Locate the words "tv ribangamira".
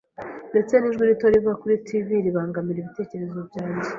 1.87-2.77